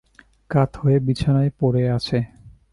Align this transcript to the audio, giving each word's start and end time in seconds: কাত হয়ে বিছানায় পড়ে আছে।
কাত 0.49 0.71
হয়ে 0.77 0.97
বিছানায় 0.99 1.51
পড়ে 1.59 1.83
আছে। 1.89 2.17